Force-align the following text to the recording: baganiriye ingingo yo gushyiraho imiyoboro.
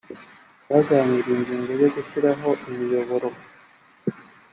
baganiriye 0.69 1.31
ingingo 1.37 1.71
yo 1.81 1.87
gushyiraho 1.95 2.49
imiyoboro. 2.71 3.27